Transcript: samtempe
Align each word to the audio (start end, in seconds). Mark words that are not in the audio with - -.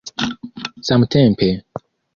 samtempe 0.87 1.47